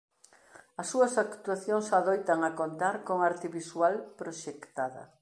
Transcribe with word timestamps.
As 0.81 0.87
súas 0.91 1.13
actuacións 1.25 1.87
adoitan 1.99 2.39
a 2.43 2.51
contar 2.59 2.95
con 3.07 3.17
arte 3.29 3.47
visual 3.59 3.93
proxectada. 4.19 5.03